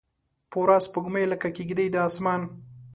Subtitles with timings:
[0.51, 2.41] پوره سپوږمۍ لکه کیږدۍ د اسمان